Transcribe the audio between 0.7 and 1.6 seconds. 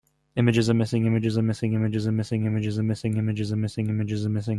missing images are